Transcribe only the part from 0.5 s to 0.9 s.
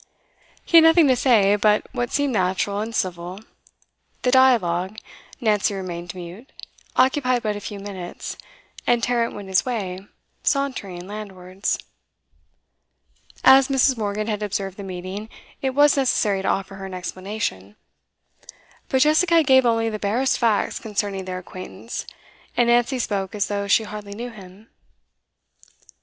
He had